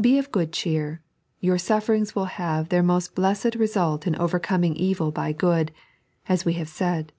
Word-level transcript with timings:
Be 0.00 0.14
t^ 0.14 0.28
good 0.32 0.52
cheer, 0.52 1.00
your 1.38 1.56
sufferings 1.56 2.12
will 2.16 2.24
have 2.24 2.70
their 2.70 2.82
most 2.82 3.14
blessed 3.14 3.54
result 3.54 4.04
in 4.04 4.16
overcoming 4.16 4.74
evil 4.74 5.12
by 5.12 5.32
good, 5.32 5.70
as 6.28 6.44
we 6.44 6.54
have 6.54 6.68
said. 6.68 7.12